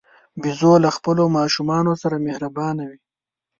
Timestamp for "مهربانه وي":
2.27-2.99